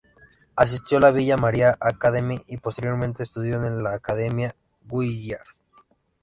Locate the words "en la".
3.63-3.93